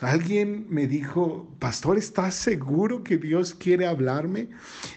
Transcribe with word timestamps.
Alguien 0.00 0.64
me 0.70 0.86
dijo, 0.86 1.48
pastor, 1.58 1.98
¿estás 1.98 2.36
seguro 2.36 3.02
que 3.02 3.16
Dios 3.16 3.52
quiere 3.52 3.84
hablarme? 3.84 4.48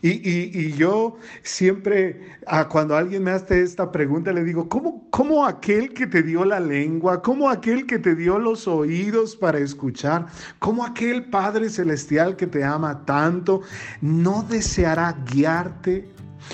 Y, 0.03 0.73
yo 0.73 1.17
siempre, 1.41 2.37
cuando 2.69 2.95
alguien 2.95 3.23
me 3.23 3.31
hace 3.31 3.63
esta 3.63 3.91
pregunta, 3.91 4.31
le 4.31 4.43
digo, 4.43 4.69
¿cómo, 4.69 5.07
¿cómo 5.09 5.43
aquel 5.47 5.95
que 5.95 6.05
te 6.05 6.21
dio 6.21 6.45
la 6.45 6.59
lengua, 6.59 7.23
cómo 7.23 7.49
aquel 7.49 7.87
que 7.87 7.97
te 7.97 8.13
dio 8.13 8.37
los 8.37 8.67
oídos 8.67 9.35
para 9.35 9.57
escuchar, 9.57 10.27
cómo 10.59 10.85
aquel 10.85 11.25
Padre 11.25 11.71
Celestial 11.71 12.35
que 12.35 12.45
te 12.45 12.63
ama 12.63 13.03
tanto, 13.03 13.61
no 14.01 14.43
deseará 14.43 15.17
guiarte 15.33 16.07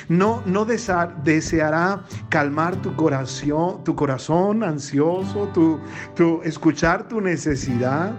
no, 0.09 0.41
no 0.45 0.65
deseará 0.65 2.03
calmar 2.29 2.81
tu 2.81 2.95
corazón, 2.95 3.83
tu 3.83 3.95
corazón 3.95 4.63
ansioso, 4.63 5.47
tu, 5.53 5.79
tu, 6.15 6.41
escuchar 6.43 7.07
tu 7.07 7.21
necesidad. 7.21 8.13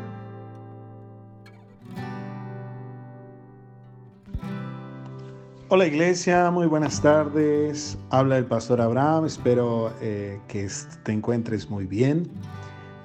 Hola 5.70 5.86
iglesia, 5.86 6.50
muy 6.50 6.66
buenas 6.66 7.02
tardes. 7.02 7.98
Habla 8.08 8.38
el 8.38 8.46
pastor 8.46 8.80
Abraham, 8.80 9.26
espero 9.26 9.92
eh, 10.00 10.40
que 10.48 10.66
te 11.02 11.12
encuentres 11.12 11.68
muy 11.68 11.84
bien. 11.84 12.30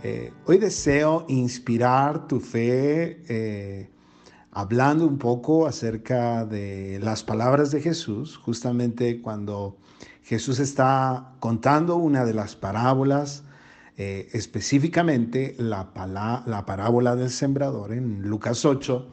Eh, 0.01 0.31
hoy 0.45 0.59
deseo 0.59 1.25
inspirar 1.27 2.25
tu 2.25 2.39
fe 2.39 3.21
eh, 3.27 3.89
hablando 4.51 5.05
un 5.05 5.17
poco 5.17 5.67
acerca 5.67 6.45
de 6.45 7.01
las 7.03 7.21
palabras 7.21 7.69
de 7.71 7.81
Jesús, 7.81 8.37
justamente 8.37 9.19
cuando 9.21 9.75
Jesús 10.23 10.59
está 10.59 11.33
contando 11.41 11.97
una 11.97 12.23
de 12.23 12.33
las 12.33 12.55
parábolas, 12.55 13.43
específicamente 13.97 15.53
la, 15.59 15.91
la 16.45 16.65
parábola 16.65 17.17
del 17.17 17.29
sembrador 17.29 17.91
en 17.91 18.21
Lucas 18.21 18.63
8, 18.63 19.05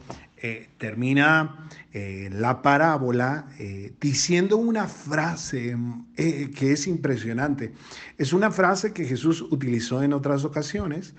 eh, 0.42 0.70
termina 0.78 1.68
eh, 1.92 2.30
la 2.33 2.62
parábola 2.62 3.46
eh, 3.58 3.92
diciendo 4.00 4.56
una 4.56 4.88
frase 4.88 5.77
que 6.16 6.72
es 6.72 6.86
impresionante. 6.86 7.74
Es 8.16 8.32
una 8.32 8.50
frase 8.50 8.94
que 8.94 9.05
Jesús 9.05 9.42
utilizó 9.42 10.02
en 10.02 10.14
otras 10.14 10.44
ocasiones, 10.44 11.14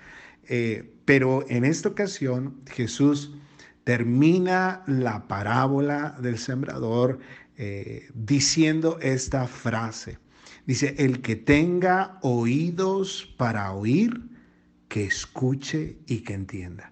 pero 1.04 1.44
en 1.48 1.64
esta 1.64 1.88
ocasión 1.88 2.60
Jesús 2.66 3.32
termina 3.84 4.82
la 4.86 5.28
parábola 5.28 6.16
del 6.20 6.38
sembrador 6.38 7.20
diciendo 8.14 8.98
esta 9.00 9.46
frase. 9.46 10.18
Dice, 10.66 10.96
el 10.98 11.22
que 11.22 11.36
tenga 11.36 12.18
oídos 12.22 13.32
para 13.36 13.72
oír, 13.72 14.20
que 14.88 15.04
escuche 15.04 15.96
y 16.06 16.18
que 16.18 16.34
entienda. 16.34 16.91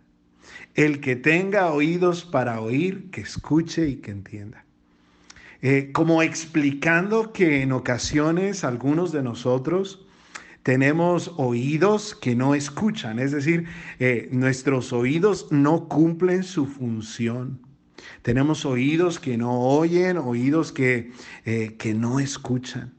El 0.74 1.00
que 1.00 1.16
tenga 1.16 1.72
oídos 1.72 2.24
para 2.24 2.60
oír, 2.60 3.10
que 3.10 3.20
escuche 3.20 3.88
y 3.88 3.96
que 3.96 4.10
entienda. 4.10 4.64
Eh, 5.62 5.90
como 5.92 6.22
explicando 6.22 7.32
que 7.32 7.62
en 7.62 7.72
ocasiones 7.72 8.64
algunos 8.64 9.12
de 9.12 9.22
nosotros 9.22 10.06
tenemos 10.62 11.32
oídos 11.36 12.14
que 12.14 12.34
no 12.34 12.54
escuchan, 12.54 13.18
es 13.18 13.32
decir, 13.32 13.66
eh, 13.98 14.28
nuestros 14.32 14.92
oídos 14.92 15.48
no 15.50 15.88
cumplen 15.88 16.44
su 16.44 16.66
función. 16.66 17.60
Tenemos 18.22 18.64
oídos 18.64 19.18
que 19.18 19.36
no 19.36 19.60
oyen, 19.60 20.16
oídos 20.16 20.72
que, 20.72 21.12
eh, 21.44 21.76
que 21.78 21.94
no 21.94 22.20
escuchan. 22.20 22.92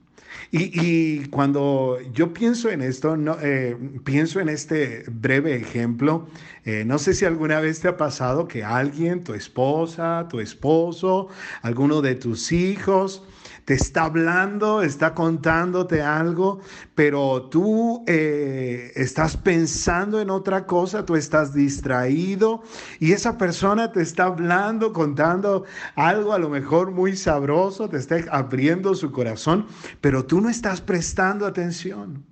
Y, 0.51 1.25
cuando 1.27 1.97
yo 2.13 2.33
pienso 2.33 2.69
en 2.69 2.81
esto, 2.81 3.15
no, 3.15 3.37
eh, 3.41 3.77
pienso 4.03 4.39
en 4.39 4.49
este 4.49 5.03
breve 5.07 5.55
ejemplo, 5.55 6.27
eh, 6.65 6.83
no 6.85 6.97
sé 6.99 7.13
si 7.13 7.25
alguna 7.25 7.59
vez 7.59 7.79
te 7.79 7.88
ha 7.88 7.97
pasado 7.97 8.47
que 8.47 8.63
alguien, 8.63 9.23
tu 9.23 9.33
esposa, 9.33 10.27
tu 10.29 10.39
esposo, 10.39 11.29
alguno 11.61 12.01
de 12.01 12.15
tus 12.15 12.51
hijos, 12.51 13.23
te 13.72 13.75
está 13.75 14.03
hablando, 14.03 14.81
está 14.81 15.13
contándote 15.13 16.01
algo, 16.01 16.59
pero 16.94 17.44
tú 17.44 18.03
eh, 18.06 18.91
estás 18.95 19.38
pensando 19.38 20.19
en 20.19 20.29
otra 20.29 20.66
cosa, 20.66 21.06
tú 21.06 21.16
estás 21.16 21.53
distraído 21.53 22.63
y 23.00 23.13
esa 23.13 23.38
persona 23.38 23.90
te 23.94 24.01
está 24.01 24.25
hablando, 24.25 24.91
contando 24.91 25.63
algo 25.95 26.34
a 26.34 26.40
lo 26.40 26.50
mejor 26.50 26.91
muy 26.91 27.16
sabroso, 27.16 27.88
te 27.88 27.95
está 27.95 28.18
abriendo 28.29 28.94
su 28.94 29.09
corazón, 29.09 29.68
pero 30.01 30.25
tú 30.25 30.41
no 30.41 30.50
estás 30.50 30.81
prestando 30.81 31.45
atención. 31.45 32.25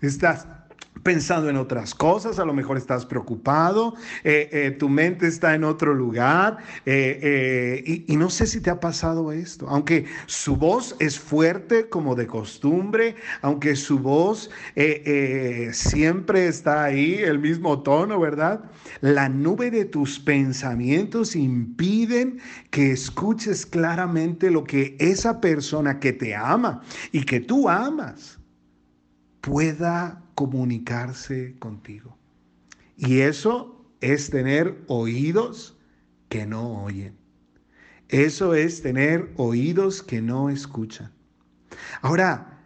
Estás 0.00 0.46
pensando 1.02 1.48
en 1.48 1.56
otras 1.56 1.94
cosas, 1.94 2.38
a 2.38 2.44
lo 2.44 2.54
mejor 2.54 2.76
estás 2.76 3.06
preocupado, 3.06 3.94
eh, 4.24 4.48
eh, 4.52 4.70
tu 4.72 4.88
mente 4.88 5.26
está 5.26 5.54
en 5.54 5.64
otro 5.64 5.94
lugar 5.94 6.58
eh, 6.86 7.82
y, 7.86 8.12
y, 8.12 8.16
no 8.16 8.30
sé 8.30 8.46
si 8.46 8.60
te 8.60 8.70
ha 8.70 8.80
pasado 8.80 9.32
esto, 9.32 9.68
aunque 9.68 10.06
su 10.26 10.56
voz 10.56 10.96
es 10.98 11.18
fuerte 11.18 11.88
como 11.88 12.14
de 12.14 12.26
costumbre, 12.26 13.16
aunque 13.42 13.76
su 13.76 13.98
voz 13.98 14.50
siempre 15.72 16.48
está 16.48 16.84
ahí, 16.84 17.14
el 17.14 17.38
mismo 17.38 17.82
tono, 17.82 18.20
¿verdad? 18.20 18.64
La 19.00 19.28
nube 19.28 19.70
de 19.70 19.84
tus 19.84 20.18
pensamientos 20.18 21.36
impiden 21.36 22.40
que 22.70 22.92
escuches 22.92 23.66
claramente 23.66 24.50
lo 24.50 24.64
que 24.64 24.96
esa 24.98 25.40
persona 25.40 26.00
que 26.00 26.12
te 26.12 26.34
ama 26.34 26.82
y 27.12 27.24
que 27.24 27.40
tú 27.40 27.68
amas 27.68 28.37
pueda 29.48 30.22
comunicarse 30.34 31.56
contigo. 31.58 32.16
Y 32.96 33.20
eso 33.20 33.86
es 34.00 34.28
tener 34.28 34.84
oídos 34.88 35.76
que 36.28 36.46
no 36.46 36.84
oyen. 36.84 37.16
Eso 38.08 38.54
es 38.54 38.82
tener 38.82 39.32
oídos 39.36 40.02
que 40.02 40.20
no 40.20 40.50
escuchan. 40.50 41.12
Ahora, 42.02 42.58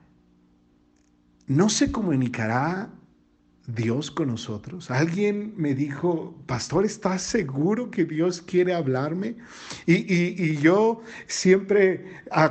no 1.46 1.68
se 1.68 1.92
comunicará 1.92 2.90
Dios 3.66 4.10
con 4.10 4.28
nosotros. 4.28 4.90
Alguien 4.90 5.54
me 5.56 5.74
dijo, 5.74 6.34
pastor, 6.46 6.84
¿estás 6.84 7.22
seguro 7.22 7.90
que 7.90 8.04
Dios 8.04 8.42
quiere 8.42 8.74
hablarme? 8.74 9.36
Y, 9.86 10.56
yo 10.56 11.02
siempre, 11.28 12.04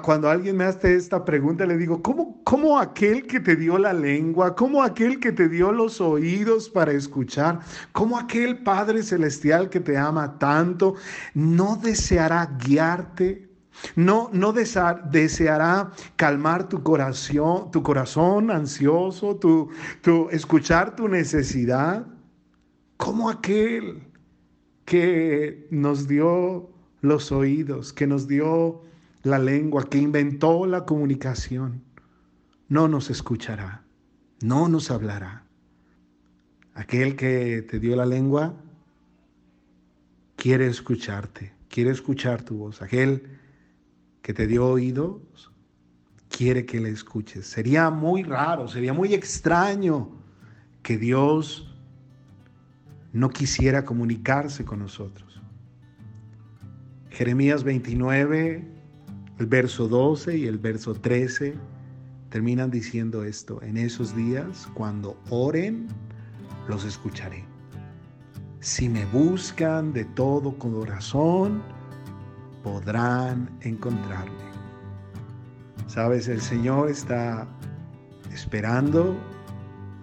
cuando 0.04 0.30
alguien 0.30 0.56
me 0.56 0.64
hace 0.64 0.96
esta 0.96 1.26
pregunta, 1.26 1.66
le 1.66 1.78
digo, 1.78 2.02
¿cómo, 2.02 2.42
¿cómo 2.46 2.80
aquel 2.80 3.28
que 3.28 3.42
te 3.42 3.58
dio 3.58 3.78
la 3.78 3.92
lengua, 3.92 4.56
cómo 4.56 4.84
aquel 4.84 5.20
que 5.20 5.34
te 5.34 5.50
dio 5.50 5.74
los 5.74 6.00
oídos 6.00 6.70
para 6.70 6.94
escuchar, 6.94 7.60
cómo 7.92 8.18
aquel 8.18 8.60
Padre 8.60 9.04
Celestial 9.04 9.70
que 9.70 9.82
te 9.82 9.98
ama 9.98 10.40
tanto, 10.40 10.96
no 11.34 11.76
deseará 11.76 12.58
guiarte 12.58 13.51
no, 13.96 14.30
no 14.34 14.54
deseará 14.54 15.92
calmar 16.16 16.70
tu 16.70 16.84
corazón, 16.84 17.72
tu 17.72 17.84
corazón 17.84 18.52
ansioso, 18.52 19.36
tu, 19.38 19.70
tu, 20.02 20.30
escuchar 20.30 20.96
tu 20.96 21.08
necesidad, 21.08 22.06
como 22.98 23.30
aquel 23.30 24.04
que 24.86 25.68
nos 25.72 26.08
dio 26.08 26.70
los 27.02 27.32
oídos, 27.32 27.94
que 27.94 28.08
nos 28.08 28.28
dio 28.28 28.84
la 29.24 29.40
lengua, 29.40 29.90
que 29.90 29.98
inventó 29.98 30.66
la 30.66 30.86
comunicación, 30.86 31.84
no 32.68 32.88
nos 32.88 33.10
escuchará, 33.10 33.84
no 34.42 34.68
nos 34.68 34.92
hablará. 34.92 35.46
Aquel 36.74 37.16
que 37.16 37.64
te 37.64 37.80
dio 37.80 37.96
la 37.96 38.06
lengua 38.06 38.56
quiere 40.36 40.68
escucharte, 40.68 41.54
quiere 41.70 41.92
escuchar 41.92 42.44
tu 42.44 42.58
voz. 42.58 42.82
Aquel 42.82 43.41
que 44.22 44.34
te 44.34 44.48
dio 44.48 44.68
oídos, 44.68 45.52
quiere 46.30 46.66
que 46.66 46.80
le 46.80 46.90
escuches. 46.90 47.46
Sería 47.46 47.90
muy 47.90 48.24
raro, 48.24 48.68
sería 48.68 48.94
muy 48.94 49.14
extraño 49.14 50.10
que 50.82 50.98
Dios 50.98 51.76
no 53.14 53.30
quisiera 53.30 53.84
comunicarse 53.86 54.64
con 54.64 54.80
nosotros. 54.80 55.42
Jeremías 57.10 57.64
29, 57.64 58.68
el 59.38 59.46
verso 59.46 59.88
12 59.88 60.38
y 60.38 60.46
el 60.46 60.58
verso 60.58 60.94
13 60.94 61.56
terminan 62.30 62.72
diciendo 62.72 63.24
esto. 63.24 63.62
En 63.62 63.78
esos 63.78 64.16
días, 64.16 64.68
cuando 64.74 65.20
oren, 65.30 65.88
los 66.68 66.86
escucharé. 66.86 67.44
Si 68.62 68.88
me 68.88 69.06
buscan 69.08 69.92
de 69.92 70.06
todo 70.06 70.58
corazón, 70.58 71.62
podrán 72.64 73.50
encontrarme. 73.62 74.52
Sabes, 75.88 76.28
el 76.28 76.42
Señor 76.42 76.90
está 76.90 77.48
esperando 78.32 79.16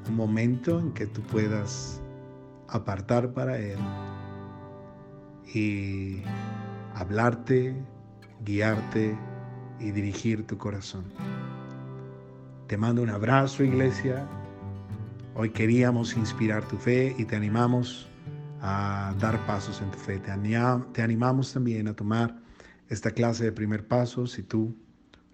un 0.09 0.17
momento 0.17 0.79
en 0.79 0.93
que 0.93 1.07
tú 1.07 1.23
puedas 1.23 2.01
apartar 2.69 3.33
para 3.33 3.59
Él 3.59 3.79
y 5.55 6.23
hablarte, 6.95 7.75
guiarte 8.45 9.17
y 9.81 9.91
dirigir 9.91 10.47
tu 10.47 10.59
corazón. 10.59 11.05
Te 12.67 12.77
mando 12.77 13.03
un 13.03 13.11
abrazo, 13.11 13.65
iglesia. 13.65 14.27
Hoy 15.35 15.51
queríamos 15.51 16.17
inspirar 16.17 16.65
tu 16.65 16.77
fe 16.77 17.15
y 17.17 17.25
te 17.25 17.37
animamos 17.37 18.09
a 18.61 19.15
dar 19.21 19.39
pasos 19.47 19.81
en 19.81 19.91
tu 19.91 19.99
fe. 19.99 20.19
Te 20.19 21.03
animamos 21.03 21.53
también 21.53 21.89
a 21.89 21.95
tomar 21.95 22.48
esta 22.88 23.11
clase 23.12 23.44
de 23.44 23.52
primer 23.52 23.87
paso 23.87 24.26
si 24.26 24.43
tú 24.43 24.76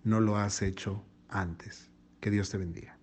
no 0.03 0.21
lo 0.21 0.37
has 0.37 0.63
hecho 0.63 1.05
antes. 1.29 1.91
Que 2.21 2.31
Dios 2.31 2.51
te 2.51 2.59
bendiga. 2.59 2.99